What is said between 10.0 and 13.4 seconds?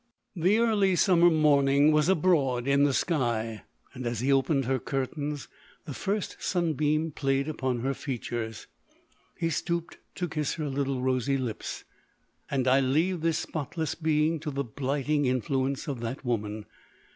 to kiss her little rosy lips:—" And I leave this